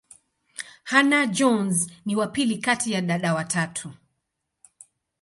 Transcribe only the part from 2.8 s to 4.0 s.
ya dada watatu.